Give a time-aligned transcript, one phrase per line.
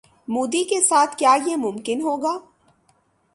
[0.27, 2.33] مودی کے ساتھ کیا یہ ممکن ہوگا؟